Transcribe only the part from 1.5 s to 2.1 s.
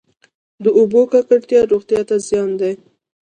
روغتیا